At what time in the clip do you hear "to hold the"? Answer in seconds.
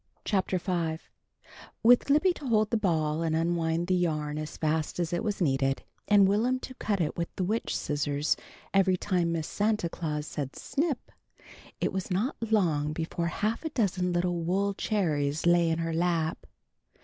2.33-2.75